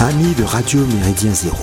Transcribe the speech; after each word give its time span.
Amis 0.00 0.32
de 0.36 0.44
Radio 0.44 0.86
Méridien 0.86 1.34
Zéro. 1.34 1.56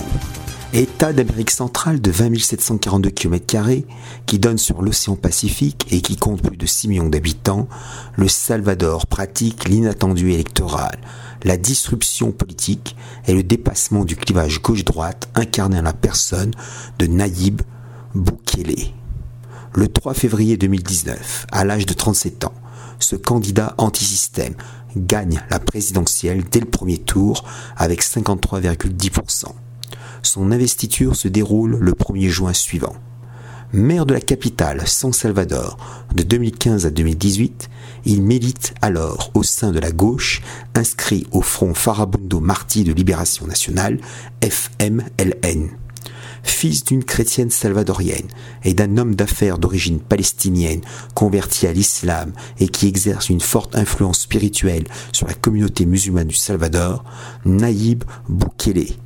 État 0.74 1.14
d'Amérique 1.14 1.50
centrale 1.50 2.02
de 2.02 2.10
20 2.10 2.38
742 2.38 3.08
km 3.08 3.80
qui 4.26 4.38
donne 4.38 4.58
sur 4.58 4.82
l'océan 4.82 5.16
Pacifique 5.16 5.86
et 5.90 6.02
qui 6.02 6.16
compte 6.16 6.42
plus 6.42 6.58
de 6.58 6.66
6 6.66 6.88
millions 6.88 7.08
d'habitants, 7.08 7.66
le 8.14 8.28
Salvador 8.28 9.06
pratique 9.06 9.66
l'inattendu 9.66 10.32
électoral, 10.32 10.98
la 11.44 11.56
disruption 11.56 12.30
politique 12.30 12.94
et 13.26 13.32
le 13.32 13.42
dépassement 13.42 14.04
du 14.04 14.16
clivage 14.16 14.60
gauche-droite 14.60 15.30
incarné 15.34 15.78
en 15.78 15.82
la 15.82 15.94
personne 15.94 16.50
de 16.98 17.06
Nayib 17.06 17.62
Bukele. 18.14 18.92
Le 19.74 19.88
3 19.88 20.12
février 20.12 20.58
2019, 20.58 21.46
à 21.52 21.64
l'âge 21.64 21.86
de 21.86 21.94
37 21.94 22.44
ans, 22.44 22.54
ce 22.98 23.16
candidat 23.16 23.74
anti-système 23.78 24.54
gagne 24.96 25.42
la 25.50 25.58
présidentielle 25.58 26.44
dès 26.50 26.60
le 26.60 26.66
premier 26.66 26.98
tour 26.98 27.44
avec 27.76 28.02
53,10%. 28.02 29.46
Son 30.22 30.50
investiture 30.50 31.14
se 31.16 31.28
déroule 31.28 31.76
le 31.76 31.92
1er 31.92 32.28
juin 32.28 32.52
suivant. 32.52 32.94
Maire 33.72 34.06
de 34.06 34.14
la 34.14 34.20
capitale, 34.20 34.86
San 34.86 35.12
Salvador, 35.12 35.76
de 36.14 36.22
2015 36.22 36.86
à 36.86 36.90
2018, 36.90 37.68
il 38.04 38.22
milite 38.22 38.74
alors 38.80 39.30
au 39.34 39.42
sein 39.42 39.72
de 39.72 39.80
la 39.80 39.90
gauche, 39.90 40.40
inscrit 40.74 41.26
au 41.32 41.42
Front 41.42 41.74
Farabundo 41.74 42.40
Marti 42.40 42.84
de 42.84 42.92
Libération 42.92 43.46
Nationale, 43.46 43.98
FMLN 44.42 45.76
fils 46.48 46.84
d'une 46.84 47.04
chrétienne 47.04 47.50
salvadorienne 47.50 48.28
et 48.64 48.74
d'un 48.74 48.96
homme 48.96 49.14
d'affaires 49.14 49.58
d'origine 49.58 50.00
palestinienne 50.00 50.80
converti 51.14 51.66
à 51.66 51.72
l'islam 51.72 52.32
et 52.58 52.68
qui 52.68 52.86
exerce 52.86 53.28
une 53.28 53.40
forte 53.40 53.76
influence 53.76 54.20
spirituelle 54.20 54.84
sur 55.12 55.26
la 55.26 55.34
communauté 55.34 55.86
musulmane 55.86 56.28
du 56.28 56.34
Salvador, 56.34 57.04
Naïb 57.44 58.04
Boukele 58.28 58.96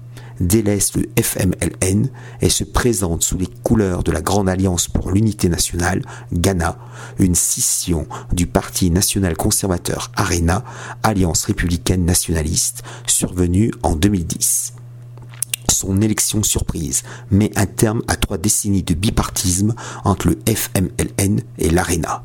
délaisse 0.41 0.97
le 0.97 1.09
FMLN 1.23 2.09
et 2.41 2.49
se 2.49 2.65
présente 2.65 3.23
sous 3.23 3.37
les 3.37 3.49
couleurs 3.63 4.03
de 4.03 4.11
la 4.11 4.23
Grande 4.23 4.49
Alliance 4.49 4.89
pour 4.89 5.11
l'Unité 5.11 5.49
nationale, 5.49 6.03
Ghana, 6.33 6.79
une 7.19 7.35
scission 7.35 8.07
du 8.33 8.47
Parti 8.47 8.91
national 8.91 9.37
conservateur 9.37 10.11
ARENA, 10.17 10.65
Alliance 11.03 11.45
républicaine 11.45 12.05
nationaliste, 12.05 12.83
survenue 13.07 13.71
en 13.83 13.95
2010 13.95 14.75
son 15.81 16.03
élection 16.03 16.43
surprise 16.43 17.05
met 17.31 17.51
un 17.57 17.65
terme 17.65 18.03
à 18.07 18.17
trois 18.17 18.37
décennies 18.37 18.83
de 18.83 18.93
bipartisme 18.93 19.75
entre 20.05 20.29
le 20.29 20.39
FMLN 20.47 21.41
et 21.59 21.71
l'ARENA. 21.71 22.25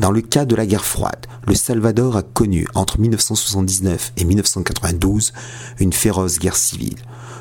Dans 0.00 0.10
le 0.10 0.20
cas 0.20 0.44
de 0.44 0.54
la 0.54 0.66
guerre 0.66 0.84
froide, 0.84 1.26
le 1.46 1.54
Salvador 1.54 2.16
a 2.16 2.22
connu 2.22 2.66
entre 2.74 3.00
1979 3.00 4.12
et 4.18 4.24
1992 4.24 5.32
une 5.78 5.94
féroce 5.94 6.38
guerre 6.38 6.56
civile. 6.56 6.98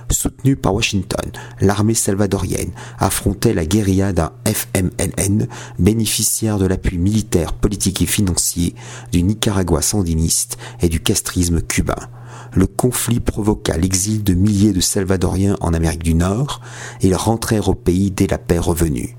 Soutenue 0.10 0.56
par 0.56 0.76
Washington, 0.76 1.32
l'armée 1.60 1.94
salvadorienne 1.94 2.72
affrontait 3.00 3.54
la 3.54 3.66
guérilla 3.66 4.14
d'un 4.14 4.32
FMLN 4.46 5.48
bénéficiaire 5.78 6.58
de 6.58 6.68
l'appui 6.68 6.98
militaire, 6.98 7.52
politique 7.52 8.02
et 8.02 8.06
financier 8.06 8.76
du 9.12 9.24
Nicaragua 9.24 9.82
sandiniste 9.82 10.58
et 10.82 10.90
du 10.90 11.02
castrisme 11.02 11.62
cubain 11.62 12.10
le 12.56 12.68
conflit 12.68 13.20
provoqua 13.20 13.78
l'exil 13.78 14.24
de 14.24 14.34
milliers 14.34 14.74
de 14.74 14.82
Salvadoriens 14.82 15.56
en 15.62 15.74
Amérique 15.74 16.04
du 16.04 16.14
Nord, 16.14 16.62
et 17.02 17.08
ils 17.08 17.16
rentrèrent 17.16 17.70
au 17.70 17.76
pays 17.76 18.12
dès 18.12 18.28
la 18.28 18.38
paix 18.38 18.60
revenue. 18.60 19.16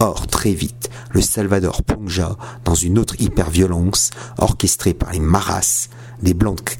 Or, 0.00 0.26
très 0.26 0.52
vite, 0.52 0.90
le 1.12 1.20
Salvador 1.20 1.82
plongea 1.82 2.36
dans 2.64 2.74
une 2.74 2.98
autre 2.98 3.20
hyperviolence 3.20 4.10
orchestrée 4.38 4.94
par 4.94 5.12
les 5.12 5.20
Maras, 5.20 5.88
des, 6.22 6.34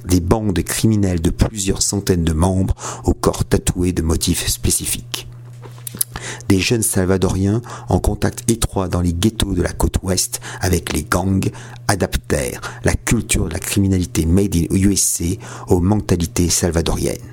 des 0.07 0.21
bandes 0.21 0.63
criminelles 0.63 1.21
de 1.21 1.31
plusieurs 1.31 1.83
centaines 1.83 2.25
de 2.25 2.33
membres 2.33 2.75
au 3.05 3.15
corps 3.15 3.45
tatoué 3.45 3.93
de 3.93 4.03
motifs 4.03 4.49
spécifiques 4.49 5.29
des 6.49 6.61
jeunes 6.61 6.83
salvadoriens 6.83 7.63
en 7.89 7.99
contact 7.99 8.51
étroit 8.51 8.89
dans 8.89 9.01
les 9.01 9.13
ghettos 9.13 9.55
de 9.55 9.63
la 9.63 9.73
côte 9.73 9.97
ouest 10.03 10.41
avec 10.61 10.93
les 10.93 11.05
gangs 11.05 11.51
adaptèrent 11.89 12.61
la 12.85 12.95
culture 12.95 13.49
de 13.49 13.53
la 13.53 13.59
criminalité 13.59 14.27
made 14.27 14.57
in 14.57 14.67
USA 14.75 15.25
aux 15.69 15.81
mentalités 15.81 16.49
salvadoriennes. 16.49 17.33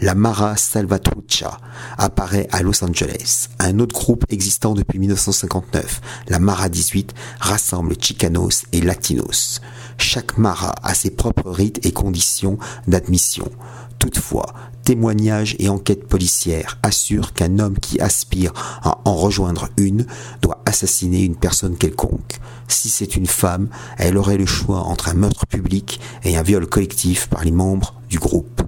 La 0.00 0.14
Mara 0.14 0.56
Salvatrucha 0.56 1.58
apparaît 1.98 2.48
à 2.52 2.62
Los 2.62 2.84
Angeles. 2.84 3.48
Un 3.58 3.78
autre 3.78 3.94
groupe 3.94 4.24
existant 4.30 4.74
depuis 4.74 4.98
1959, 4.98 6.00
la 6.28 6.38
Mara 6.38 6.68
18, 6.68 7.14
rassemble 7.38 7.94
Chicanos 8.00 8.64
et 8.72 8.80
Latinos. 8.80 9.60
Chaque 9.98 10.38
Mara 10.38 10.74
a 10.82 10.94
ses 10.94 11.10
propres 11.10 11.50
rites 11.50 11.84
et 11.84 11.92
conditions 11.92 12.58
d'admission. 12.86 13.50
Toutefois, 13.98 14.54
témoignages 14.90 15.54
et 15.60 15.68
enquêtes 15.68 16.08
policières 16.08 16.80
assurent 16.82 17.32
qu'un 17.32 17.60
homme 17.60 17.78
qui 17.78 18.00
aspire 18.00 18.52
à 18.82 18.98
en 19.04 19.14
rejoindre 19.14 19.68
une 19.76 20.04
doit 20.42 20.60
assassiner 20.66 21.22
une 21.22 21.36
personne 21.36 21.76
quelconque. 21.76 22.40
Si 22.66 22.88
c'est 22.88 23.14
une 23.14 23.28
femme, 23.28 23.68
elle 23.98 24.16
aurait 24.16 24.36
le 24.36 24.46
choix 24.46 24.80
entre 24.80 25.08
un 25.08 25.14
meurtre 25.14 25.46
public 25.46 26.00
et 26.24 26.36
un 26.36 26.42
viol 26.42 26.66
collectif 26.66 27.28
par 27.28 27.44
les 27.44 27.52
membres 27.52 28.00
du 28.08 28.18
groupe. 28.18 28.62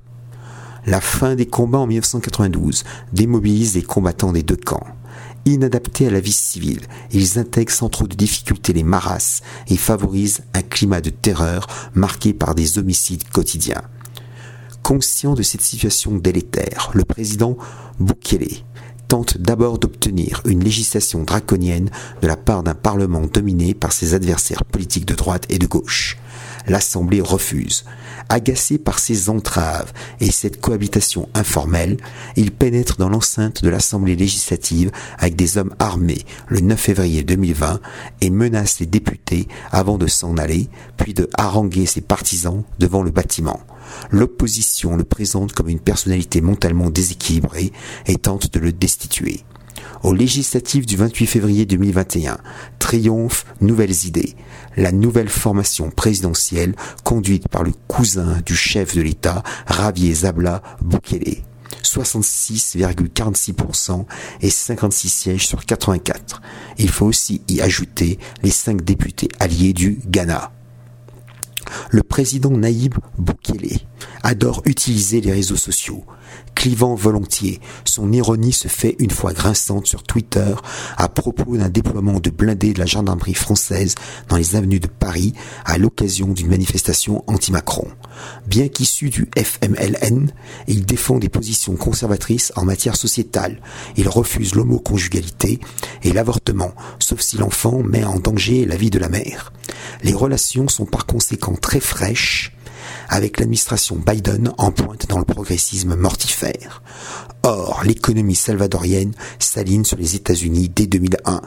La 0.87 1.00
fin 1.00 1.34
des 1.34 1.47
combats 1.47 1.78
en 1.78 1.88
1992 1.88 2.84
démobilise 3.12 3.75
les 3.75 3.82
combattants 3.82 4.32
des 4.32 4.44
deux 4.44 4.55
camps. 4.55 4.87
Inadaptés 5.44 6.06
à 6.06 6.11
la 6.11 6.21
vie 6.21 6.31
civile, 6.31 6.82
ils 7.11 7.41
intègrent 7.41 7.72
sans 7.72 7.88
trop 7.88 8.06
de 8.06 8.15
difficultés 8.15 8.72
les 8.72 8.84
maras 8.84 9.41
et 9.66 9.77
favorisent 9.77 10.43
un 10.55 10.62
climat 10.62 11.00
de 11.00 11.11
terreur 11.11 11.66
marqué 11.97 12.32
par 12.32 12.55
des 12.55 12.78
homicides 12.78 13.28
quotidiens. 13.28 13.82
Conscient 14.82 15.34
de 15.34 15.43
cette 15.43 15.60
situation 15.60 16.16
délétère, 16.16 16.91
le 16.93 17.04
président 17.04 17.56
Bukele 18.00 18.65
tente 19.06 19.38
d'abord 19.38 19.78
d'obtenir 19.78 20.43
une 20.47 20.65
législation 20.65 21.22
draconienne 21.22 21.91
de 22.20 22.26
la 22.26 22.37
part 22.37 22.62
d'un 22.62 22.75
parlement 22.75 23.26
dominé 23.26 23.75
par 23.75 23.93
ses 23.93 24.15
adversaires 24.15 24.65
politiques 24.65 25.06
de 25.06 25.15
droite 25.15 25.44
et 25.50 25.59
de 25.59 25.66
gauche. 25.66 26.16
L'Assemblée 26.66 27.20
refuse. 27.20 27.84
Agacé 28.28 28.78
par 28.78 28.98
ces 28.98 29.28
entraves 29.28 29.93
et 30.20 30.31
cette 30.31 30.60
cohabitation 30.60 31.28
informelle, 31.34 31.99
il 32.37 32.50
pénètre 32.50 32.97
dans 32.97 33.09
l'enceinte 33.09 33.62
de 33.62 33.69
l'Assemblée 33.69 34.16
législative 34.16 34.91
avec 35.19 35.37
des 35.37 35.59
hommes 35.59 35.75
armés 35.78 36.22
le 36.49 36.60
9 36.60 36.81
février 36.81 37.22
2020 37.22 37.81
et 38.22 38.31
menace 38.31 38.81
les 38.81 38.87
députés 38.87 39.47
avant 39.70 39.99
de 39.99 40.06
s'en 40.06 40.38
aller, 40.38 40.69
puis 40.97 41.14
de 41.14 41.28
haranguer 41.37 41.87
ses 41.87 42.00
partisans 42.00 42.64
devant 42.78 43.03
le 43.03 43.10
bâtiment. 43.10 43.60
L'opposition 44.10 44.97
le 44.97 45.04
présente 45.04 45.53
comme 45.53 45.69
une 45.69 45.80
personnalité 45.80 46.41
mentalement 46.41 46.91
déséquilibrée 46.91 47.72
et 48.06 48.16
tente 48.16 48.53
de 48.53 48.58
le 48.58 48.72
destituer. 48.72 49.44
Au 50.03 50.12
législatif 50.12 50.84
du 50.84 50.97
28 50.97 51.26
février 51.26 51.64
2021, 51.64 52.38
triomphe 52.78 53.47
Nouvelles 53.60 54.06
Idées, 54.06 54.34
la 54.76 54.91
nouvelle 54.91 55.28
formation 55.28 55.91
présidentielle 55.91 56.75
conduite 57.04 57.47
par 57.48 57.62
le 57.62 57.72
cousin 57.86 58.41
du 58.44 58.56
chef 58.56 58.97
de 58.97 59.02
l'État, 59.02 59.44
Ravier 59.66 60.12
Zabla 60.12 60.62
Bukele. 60.82 61.42
66,46% 61.82 64.05
et 64.40 64.50
56 64.50 65.08
sièges 65.08 65.46
sur 65.46 65.64
84. 65.64 66.43
Il 66.78 66.90
faut 66.90 67.06
aussi 67.06 67.43
y 67.49 67.61
ajouter 67.61 68.19
les 68.43 68.50
cinq 68.50 68.82
députés 68.82 69.28
alliés 69.38 69.72
du 69.72 70.00
Ghana. 70.06 70.50
Le 71.90 72.02
président 72.02 72.50
Naïb 72.50 72.94
Boukele 73.19 73.78
adore 74.22 74.62
utiliser 74.64 75.20
les 75.20 75.32
réseaux 75.32 75.56
sociaux. 75.56 76.04
Clivant 76.54 76.94
volontiers, 76.94 77.60
son 77.84 78.12
ironie 78.12 78.52
se 78.52 78.69
fait 78.69 78.94
une 78.98 79.10
fois 79.10 79.32
grinçante 79.32 79.86
sur 79.86 80.02
Twitter 80.02 80.54
à 80.96 81.08
propos 81.08 81.56
d'un 81.56 81.69
déploiement 81.69 82.20
de 82.20 82.30
blindés 82.30 82.72
de 82.72 82.78
la 82.78 82.86
gendarmerie 82.86 83.34
française 83.34 83.94
dans 84.28 84.36
les 84.36 84.54
avenues 84.54 84.80
de 84.80 84.86
Paris 84.86 85.32
à 85.64 85.78
l'occasion 85.78 86.28
d'une 86.28 86.48
manifestation 86.48 87.24
anti-Macron. 87.26 87.88
Bien 88.46 88.69
qu'issu 88.69 89.10
du 89.10 89.28
FMLN, 89.36 90.30
il 90.69 90.84
défend 90.84 91.19
des 91.19 91.28
positions 91.28 91.76
conservatrices 91.76 92.52
en 92.56 92.64
matière 92.64 92.96
sociétale. 92.96 93.60
Il 93.96 94.08
refuse 94.08 94.54
l'homoconjugalité 94.54 95.58
et 96.02 96.12
l'avortement, 96.12 96.72
sauf 96.98 97.20
si 97.20 97.38
l'enfant 97.38 97.82
met 97.82 98.04
en 98.04 98.19
danger 98.19 98.66
la 98.66 98.76
vie 98.76 98.90
de 98.90 98.98
la 98.98 99.08
mère. 99.08 99.52
Les 100.02 100.14
relations 100.14 100.69
sont 100.69 100.86
par 100.86 101.06
conséquent 101.06 101.54
très 101.62 101.81
fraîches 101.81 102.53
avec 103.09 103.38
l'administration 103.38 103.97
Biden 103.97 104.53
en 104.59 104.70
pointe 104.70 105.06
dans 105.09 105.19
le 105.19 105.25
progressisme 105.25 105.97
mortifère. 105.97 106.82
Or, 107.44 107.82
l'économie 107.85 108.37
salvadorienne 108.37 109.14
s'aligne 109.38 109.85
sur 109.85 109.97
les 109.97 110.14
États-Unis 110.14 110.69
dès 110.69 110.87
2001. 110.87 111.43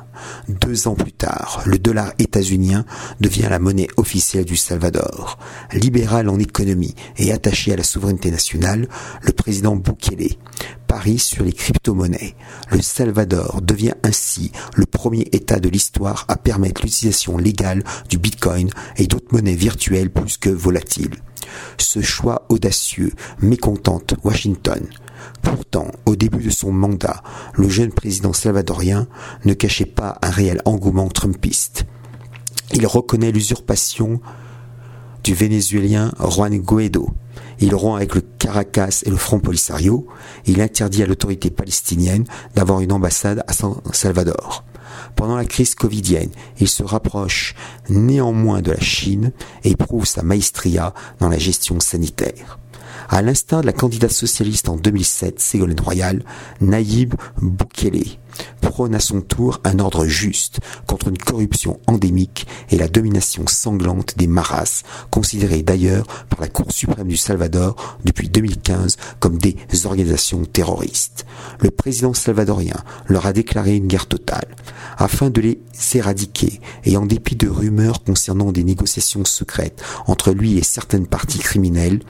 Deux 0.50 0.88
ans 0.88 0.96
plus 0.96 1.14
tard, 1.14 1.64
le 1.66 1.80
dollar 1.80 2.12
états-unien 2.20 2.86
devient 3.22 3.48
la 3.50 3.60
monnaie 3.60 3.88
officielle 3.96 4.46
du 4.46 4.58
Salvador. 4.58 5.40
Libéral 5.72 6.28
en 6.30 6.38
économie 6.38 6.96
et 7.18 7.32
attaché 7.32 7.74
à 7.74 7.78
la 7.78 7.84
souveraineté 7.84 8.30
nationale, 8.30 8.90
le 9.22 9.32
président 9.32 9.76
Bukele 9.76 10.36
parie 10.88 11.20
sur 11.20 11.44
les 11.44 11.54
crypto-monnaies. 11.54 12.36
Le 12.72 12.82
Salvador 12.82 13.62
devient 13.62 13.94
ainsi 14.04 14.52
le 14.76 14.86
premier 14.86 15.28
État 15.32 15.60
de 15.60 15.70
l'histoire 15.70 16.26
à 16.28 16.38
permettre 16.38 16.82
l'utilisation 16.84 17.38
légale 17.38 17.84
du 18.10 18.18
Bitcoin 18.18 18.70
et 18.98 19.08
d'autres 19.08 19.34
monnaies 19.34 19.56
virtuelles 19.56 20.12
plus 20.12 20.38
que 20.38 20.50
volatiles. 20.50 21.16
Ce 21.78 22.02
choix 22.02 22.46
audacieux 22.50 23.12
mécontente 23.42 24.16
Washington. 24.24 24.88
Pourtant, 25.42 25.92
au 26.06 26.16
début 26.16 26.44
de 26.44 26.50
son 26.50 26.72
mandat, 26.72 27.24
le 27.54 27.70
jeune 27.70 27.92
président 27.92 28.34
salvadorien 28.34 29.08
ne 29.46 29.54
cachait 29.54 29.86
pas 29.86 30.18
un 30.22 30.30
réel 30.30 30.62
engouement 30.66 31.08
trumpiste. 31.10 31.86
Il 32.74 32.88
reconnaît 32.88 33.32
l'usurpation 33.32 34.20
du 35.24 35.34
Vénézuélien 35.34 36.12
Juan 36.20 36.58
Guaido. 36.58 37.10
Il 37.60 37.74
rompt 37.76 37.96
avec 37.96 38.16
le 38.16 38.22
Caracas 38.22 39.04
et 39.06 39.10
le 39.10 39.16
Front 39.16 39.40
Polisario. 39.40 40.08
il 40.46 40.62
interdit 40.62 41.04
à 41.04 41.06
l'autorité 41.06 41.50
palestinienne 41.50 42.26
d'avoir 42.56 42.82
une 42.82 42.92
ambassade 42.92 43.44
à 43.48 43.54
San 43.54 43.76
Salvador. 43.92 44.64
Pendant 45.16 45.38
la 45.38 45.46
crise 45.46 45.76
covidienne, 45.76 46.32
il 46.60 46.68
se 46.68 46.84
rapproche 46.84 47.56
néanmoins 47.90 48.62
de 48.62 48.72
la 48.72 48.80
Chine 48.80 49.32
et 49.64 49.76
prouve 49.76 50.06
sa 50.06 50.24
maestria 50.24 50.94
dans 51.20 51.30
la 51.30 51.38
gestion 51.38 51.80
sanitaire. 51.80 52.60
À 53.10 53.22
l'instar 53.22 53.62
de 53.62 53.68
la 53.68 53.74
candidate 53.74 54.12
socialiste 54.12 54.68
en 54.68 54.78
2007, 54.78 55.40
Ségolène 55.40 55.80
Royal, 55.80 56.24
Naïb 56.60 57.14
Boukele 57.42 58.18
prône 58.76 58.94
à 58.94 59.00
son 59.00 59.22
tour 59.22 59.62
un 59.64 59.80
ordre 59.80 60.06
juste 60.06 60.60
contre 60.86 61.08
une 61.08 61.18
corruption 61.18 61.80
endémique 61.88 62.46
et 62.70 62.78
la 62.78 62.90
domination 62.90 63.46
sanglante 63.48 64.18
des 64.18 64.28
maras, 64.28 64.84
considérées 65.12 65.64
d'ailleurs 65.64 66.06
par 66.30 66.42
la 66.42 66.50
Cour 66.50 66.74
suprême 66.74 67.08
du 67.08 67.16
Salvador 67.16 67.98
depuis 68.04 68.28
2015 68.28 68.98
comme 69.22 69.38
des 69.38 69.56
organisations 69.86 70.44
terroristes. 70.44 71.26
Le 71.62 71.72
président 71.72 72.14
salvadorien 72.14 72.76
leur 73.08 73.26
a 73.26 73.32
déclaré 73.32 73.78
une 73.78 73.88
guerre 73.88 74.08
totale. 74.08 74.54
Afin 74.98 75.30
de 75.30 75.40
les 75.40 75.60
éradiquer, 75.94 76.60
et 76.84 76.98
en 76.98 77.06
dépit 77.06 77.36
de 77.36 77.48
rumeurs 77.48 78.04
concernant 78.04 78.52
des 78.52 78.64
négociations 78.66 79.24
secrètes 79.24 79.82
entre 80.08 80.32
lui 80.32 80.58
et 80.58 80.64
certaines 80.64 81.08
parties 81.08 81.40
criminelles, 81.40 82.02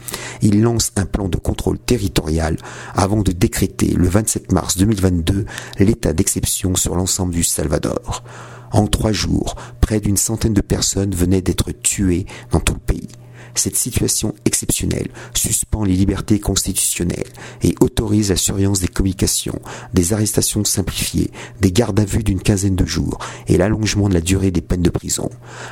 il 0.41 0.63
lance 0.63 0.91
un 0.95 1.05
plan 1.05 1.27
de 1.27 1.37
contrôle 1.37 1.77
territorial 1.77 2.57
avant 2.95 3.21
de 3.21 3.31
décréter 3.31 3.87
le 3.87 4.07
27 4.07 4.51
mars 4.51 4.77
2022 4.77 5.45
l'état 5.79 6.13
d'exception 6.13 6.54
sur 6.55 6.95
l'ensemble 6.95 7.33
du 7.33 7.43
Salvador. 7.43 8.23
En 8.71 8.87
trois 8.87 9.11
jours, 9.11 9.55
près 9.81 9.99
d'une 9.99 10.17
centaine 10.17 10.53
de 10.53 10.61
personnes 10.61 11.13
venaient 11.13 11.41
d'être 11.41 11.71
tuées 11.71 12.25
dans 12.51 12.59
tout 12.59 12.73
le 12.73 12.79
pays. 12.79 13.09
Cette 13.55 13.77
situation 13.77 14.35
exceptionnelle 14.43 15.09
suspend 15.33 15.85
les 15.85 15.93
libertés 15.93 16.39
constitutionnelles 16.39 17.31
et 17.61 17.73
autorise 17.79 18.29
la 18.29 18.35
surveillance 18.35 18.81
des 18.81 18.89
communications, 18.89 19.59
des 19.93 20.11
arrestations 20.11 20.65
simplifiées, 20.65 21.31
des 21.61 21.71
gardes 21.71 21.99
à 21.99 22.05
vue 22.05 22.23
d'une 22.23 22.41
quinzaine 22.41 22.75
de 22.75 22.85
jours 22.85 23.17
et 23.47 23.57
l'allongement 23.57 24.09
de 24.09 24.13
la 24.13 24.21
durée 24.21 24.51
des 24.51 24.61
peines 24.61 24.81
de 24.81 24.89
prison. 24.89 25.29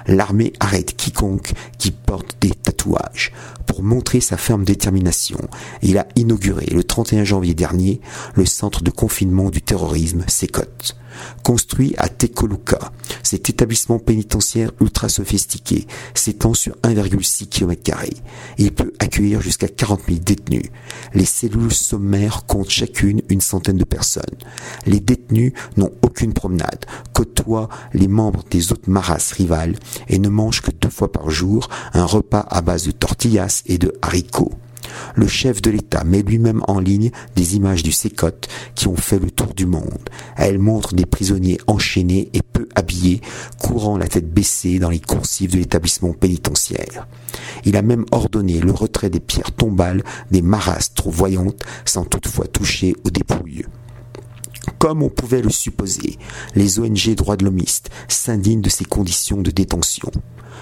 L'armée 0.07 0.53
arrête 0.62 0.95
quiconque 0.95 1.53
qui 1.77 1.91
porte 1.91 2.38
des 2.39 2.51
Pour 3.65 3.83
montrer 3.83 4.21
sa 4.21 4.38
ferme 4.38 4.63
détermination, 4.63 5.39
il 5.81 5.97
a 5.97 6.07
inauguré 6.15 6.65
le 6.68 6.83
31 6.83 7.24
janvier 7.24 7.53
dernier 7.53 8.01
le 8.35 8.45
centre 8.45 8.83
de 8.83 8.91
confinement 8.91 9.50
du 9.50 9.62
terrorisme 9.62 10.24
SECOT. 10.27 10.95
Construit 11.44 11.94
à 11.97 12.09
Tecoluca, 12.09 12.91
cet 13.21 13.50
établissement 13.50 14.00
pénitentiaire 14.00 14.71
ultra 14.81 15.09
sophistiqué 15.09 15.88
s'étend 16.13 16.53
sur 16.53 16.75
1,6 16.83 17.50
km. 17.50 18.00
Il 18.57 18.74
peut 18.74 18.94
accueillir 19.00 19.41
jusqu'à 19.41 19.68
40 19.68 20.01
000 20.07 20.19
détenus. 20.19 20.69
Les 21.13 21.25
cellules 21.25 21.74
sommaires 21.74 22.45
comptent 22.45 22.69
chacune 22.69 23.21
une 23.29 23.41
centaine 23.41 23.77
de 23.77 23.83
personnes. 23.83 24.24
Les 24.86 25.00
détenus 25.00 25.53
n'ont 25.77 25.91
aucune 26.01 26.33
promenade, 26.33 26.86
côtoient 27.13 27.69
les 27.94 28.07
membres 28.07 28.44
des 28.50 28.71
autres 28.71 28.89
maras 28.89 29.33
rivales 29.36 29.75
et 30.07 30.19
ne 30.19 30.29
mangent 30.29 30.62
que 30.62 30.71
deux 30.71 30.89
fois 30.89 31.12
par 31.12 31.29
jour 31.29 31.69
un 31.94 32.06
repas 32.06 32.45
à 32.50 32.62
base 32.62 32.72
de 32.77 32.91
tortillas 32.91 33.63
et 33.65 33.77
de 33.77 33.93
haricots. 34.01 34.51
Le 35.15 35.27
chef 35.27 35.61
de 35.61 35.71
l'État 35.71 36.03
met 36.03 36.21
lui-même 36.21 36.61
en 36.67 36.79
ligne 36.79 37.11
des 37.35 37.55
images 37.55 37.83
du 37.83 37.91
sécotte 37.91 38.47
qui 38.75 38.87
ont 38.87 38.95
fait 38.95 39.19
le 39.19 39.31
tour 39.31 39.53
du 39.53 39.65
monde. 39.65 40.09
Elles 40.35 40.59
montrent 40.59 40.93
des 40.93 41.05
prisonniers 41.05 41.59
enchaînés 41.67 42.29
et 42.33 42.41
peu 42.41 42.67
habillés, 42.75 43.21
courant 43.59 43.97
la 43.97 44.07
tête 44.07 44.31
baissée 44.31 44.79
dans 44.79 44.89
les 44.89 44.99
coursives 44.99 45.51
de 45.51 45.57
l'établissement 45.57 46.13
pénitentiaire. 46.13 47.07
Il 47.65 47.77
a 47.77 47.81
même 47.81 48.05
ordonné 48.11 48.59
le 48.59 48.71
retrait 48.71 49.09
des 49.09 49.19
pierres 49.19 49.51
tombales 49.51 50.03
des 50.31 50.41
marasses 50.41 50.93
trop 50.93 51.11
voyantes 51.11 51.63
sans 51.85 52.05
toutefois 52.05 52.47
toucher 52.47 52.95
aux 53.05 53.09
dépouilles. 53.09 53.65
Comme 54.79 55.03
on 55.03 55.09
pouvait 55.09 55.41
le 55.41 55.49
supposer, 55.49 56.17
les 56.55 56.79
ONG 56.79 57.15
droits 57.15 57.37
de 57.37 57.45
l'homiste 57.45 57.89
s'indignent 58.07 58.61
de 58.61 58.69
ces 58.69 58.85
conditions 58.85 59.41
de 59.41 59.51
détention. 59.51 60.11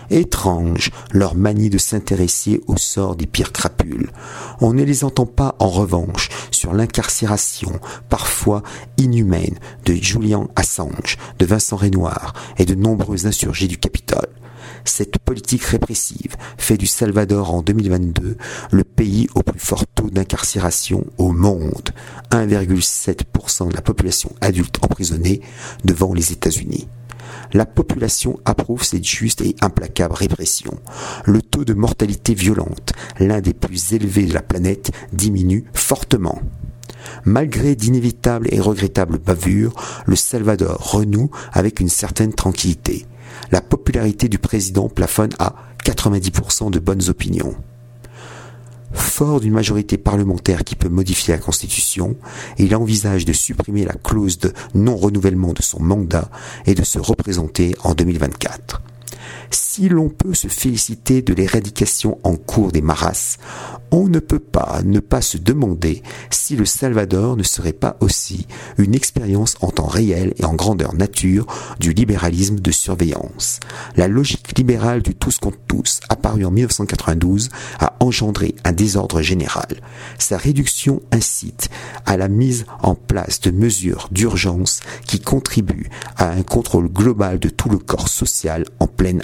Étrange 0.09 0.91
leur 1.11 1.35
manie 1.35 1.69
de 1.69 1.77
s'intéresser 1.77 2.61
au 2.67 2.77
sort 2.77 3.15
des 3.15 3.27
pires 3.27 3.51
crapules. 3.51 4.11
On 4.59 4.73
ne 4.73 4.83
les 4.83 5.03
entend 5.03 5.25
pas 5.25 5.55
en 5.59 5.69
revanche 5.69 6.29
sur 6.51 6.73
l'incarcération 6.73 7.79
parfois 8.09 8.63
inhumaine 8.97 9.57
de 9.85 9.93
Julian 9.93 10.49
Assange, 10.55 11.17
de 11.39 11.45
Vincent 11.45 11.77
Renoir 11.77 12.33
et 12.57 12.65
de 12.65 12.75
nombreux 12.75 13.25
insurgés 13.25 13.67
du 13.67 13.77
Capitole. 13.77 14.27
Cette 14.83 15.19
politique 15.19 15.63
répressive 15.63 16.35
fait 16.57 16.77
du 16.77 16.87
Salvador 16.87 17.53
en 17.53 17.61
2022 17.61 18.37
le 18.71 18.83
pays 18.83 19.27
au 19.35 19.43
plus 19.43 19.59
fort 19.59 19.85
taux 19.87 20.09
d'incarcération 20.09 21.05
au 21.17 21.31
monde, 21.31 21.91
1,7% 22.31 23.69
de 23.69 23.75
la 23.75 23.81
population 23.81 24.31
adulte 24.41 24.79
emprisonnée 24.83 25.41
devant 25.85 26.13
les 26.13 26.31
États-Unis 26.31 26.87
la 27.53 27.65
population 27.65 28.39
approuve 28.45 28.83
cette 28.83 29.05
juste 29.05 29.41
et 29.41 29.55
implacable 29.61 30.13
répression. 30.13 30.79
Le 31.25 31.41
taux 31.41 31.65
de 31.65 31.73
mortalité 31.73 32.33
violente, 32.33 32.93
l'un 33.19 33.41
des 33.41 33.53
plus 33.53 33.93
élevés 33.93 34.25
de 34.25 34.33
la 34.33 34.41
planète, 34.41 34.91
diminue 35.13 35.65
fortement. 35.73 36.39
Malgré 37.25 37.75
d'inévitables 37.75 38.47
et 38.51 38.59
regrettables 38.59 39.17
bavures, 39.17 39.73
le 40.05 40.15
Salvador 40.15 40.77
renoue 40.91 41.31
avec 41.51 41.79
une 41.79 41.89
certaine 41.89 42.33
tranquillité. 42.33 43.05
La 43.51 43.61
popularité 43.61 44.29
du 44.29 44.37
président 44.37 44.89
plafonne 44.89 45.31
à 45.39 45.55
90% 45.83 46.71
de 46.71 46.79
bonnes 46.79 47.09
opinions. 47.09 47.55
Fort 48.93 49.39
d'une 49.39 49.53
majorité 49.53 49.97
parlementaire 49.97 50.63
qui 50.63 50.75
peut 50.75 50.89
modifier 50.89 51.33
la 51.33 51.39
Constitution, 51.39 52.15
il 52.57 52.75
envisage 52.75 53.25
de 53.25 53.33
supprimer 53.33 53.85
la 53.85 53.93
clause 53.93 54.39
de 54.39 54.53
non-renouvellement 54.73 55.53
de 55.53 55.61
son 55.61 55.81
mandat 55.81 56.29
et 56.65 56.75
de 56.75 56.83
se 56.83 56.99
représenter 56.99 57.75
en 57.83 57.93
2024. 57.93 58.81
Si 59.49 59.89
l'on 59.89 60.09
peut 60.09 60.33
se 60.33 60.47
féliciter 60.47 61.21
de 61.21 61.33
l'éradication 61.33 62.19
en 62.23 62.35
cours 62.35 62.71
des 62.71 62.81
maras, 62.81 63.37
on 63.91 64.07
ne 64.07 64.19
peut 64.19 64.39
pas 64.39 64.81
ne 64.83 64.99
pas 64.99 65.21
se 65.21 65.37
demander 65.37 66.01
si 66.29 66.55
le 66.55 66.65
Salvador 66.65 67.35
ne 67.35 67.43
serait 67.43 67.73
pas 67.73 67.97
aussi 67.99 68.47
une 68.77 68.95
expérience 68.95 69.55
en 69.61 69.69
temps 69.69 69.87
réel 69.87 70.33
et 70.37 70.45
en 70.45 70.53
grandeur 70.53 70.95
nature 70.95 71.45
du 71.79 71.93
libéralisme 71.93 72.59
de 72.59 72.71
surveillance. 72.71 73.59
La 73.97 74.07
logique 74.07 74.57
libérale 74.57 75.01
du 75.01 75.15
tous 75.15 75.37
contre 75.37 75.59
tous, 75.67 75.99
apparue 76.09 76.45
en 76.45 76.51
1992, 76.51 77.49
a 77.79 77.95
engendré 77.99 78.55
un 78.63 78.71
désordre 78.71 79.21
général. 79.21 79.67
Sa 80.17 80.37
réduction 80.37 81.01
incite 81.11 81.69
à 82.05 82.17
la 82.17 82.29
mise 82.29 82.65
en 82.81 82.95
place 82.95 83.41
de 83.41 83.51
mesures 83.51 84.07
d'urgence 84.11 84.79
qui 85.05 85.19
contribuent 85.19 85.89
à 86.17 86.29
un 86.31 86.43
contrôle 86.43 86.87
global 86.87 87.39
de 87.39 87.49
tout 87.49 87.69
le 87.69 87.77
corps 87.77 88.09
social 88.09 88.65
en 88.79 88.87
pleine 88.87 89.20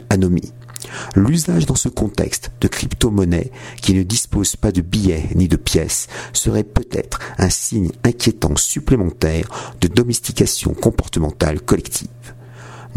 L'usage 1.15 1.65
dans 1.65 1.75
ce 1.75 1.89
contexte 1.89 2.51
de 2.61 2.67
crypto-monnaies 2.67 3.51
qui 3.81 3.93
ne 3.93 4.03
disposent 4.03 4.55
pas 4.55 4.71
de 4.71 4.81
billets 4.81 5.29
ni 5.35 5.47
de 5.47 5.55
pièces 5.55 6.07
serait 6.33 6.63
peut-être 6.63 7.19
un 7.37 7.49
signe 7.49 7.91
inquiétant 8.03 8.55
supplémentaire 8.55 9.75
de 9.81 9.87
domestication 9.87 10.73
comportementale 10.73 11.61
collective. 11.61 12.07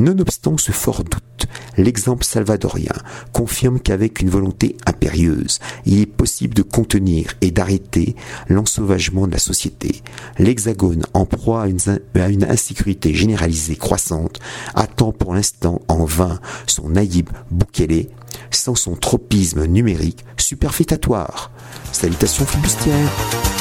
Nonobstant 0.01 0.57
ce 0.57 0.73
fort 0.73 1.05
doute, 1.05 1.47
l'exemple 1.77 2.25
salvadorien 2.25 2.95
confirme 3.35 3.79
qu'avec 3.79 4.23
une 4.23 4.31
volonté 4.31 4.79
impérieuse, 4.87 5.59
il 5.85 6.01
est 6.01 6.07
possible 6.07 6.55
de 6.55 6.63
contenir 6.63 7.35
et 7.43 7.51
d'arrêter 7.51 8.17
l'ensauvagement 8.49 9.27
de 9.27 9.33
la 9.33 9.39
société. 9.39 10.01
L'Hexagone, 10.39 11.05
en 11.13 11.27
proie 11.27 11.65
à 11.65 11.69
une, 12.29 12.45
insécurité 12.45 13.13
généralisée 13.13 13.77
croissante, 13.77 14.41
attend 14.75 15.13
pour 15.13 15.35
l'instant 15.35 15.83
en 15.89 16.07
vain 16.07 16.41
son 16.67 16.89
naïb 16.89 17.29
Boukele, 17.51 18.07
sans 18.51 18.77
son 18.77 18.97
tropisme 18.97 19.67
numérique 19.67 20.25
superfétatoire. 20.39 21.51
Salutations 21.93 22.47
flibustières 22.47 23.60